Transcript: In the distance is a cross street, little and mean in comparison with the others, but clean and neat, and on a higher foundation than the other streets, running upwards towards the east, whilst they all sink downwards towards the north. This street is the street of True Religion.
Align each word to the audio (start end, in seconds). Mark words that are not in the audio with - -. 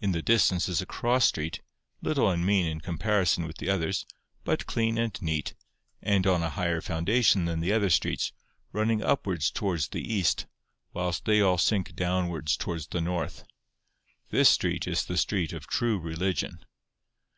In 0.00 0.12
the 0.12 0.22
distance 0.22 0.70
is 0.70 0.80
a 0.80 0.86
cross 0.86 1.26
street, 1.26 1.60
little 2.00 2.30
and 2.30 2.46
mean 2.46 2.64
in 2.64 2.80
comparison 2.80 3.46
with 3.46 3.58
the 3.58 3.68
others, 3.68 4.06
but 4.42 4.64
clean 4.64 4.96
and 4.96 5.20
neat, 5.20 5.52
and 6.00 6.26
on 6.26 6.42
a 6.42 6.48
higher 6.48 6.80
foundation 6.80 7.44
than 7.44 7.60
the 7.60 7.70
other 7.70 7.90
streets, 7.90 8.32
running 8.72 9.02
upwards 9.02 9.50
towards 9.50 9.88
the 9.88 10.00
east, 10.00 10.46
whilst 10.94 11.26
they 11.26 11.42
all 11.42 11.58
sink 11.58 11.94
downwards 11.94 12.56
towards 12.56 12.86
the 12.86 13.02
north. 13.02 13.44
This 14.30 14.48
street 14.48 14.88
is 14.88 15.04
the 15.04 15.18
street 15.18 15.52
of 15.52 15.66
True 15.66 15.98
Religion. 15.98 16.64